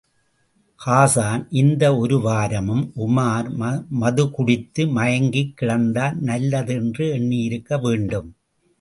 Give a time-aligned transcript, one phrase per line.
[0.85, 3.49] ஹாஸான் இந்த ஒரு வாரமும் உமார்
[4.01, 8.29] மதுக்குடித்து மயங்கிக் கிடந்தால் நல்லது என்று எண்ணியிருக்க வேண்டும்.